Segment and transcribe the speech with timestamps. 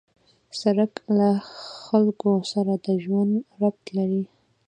[0.61, 1.29] سړک له
[1.87, 4.23] خلکو سره د ژوند ربط لري.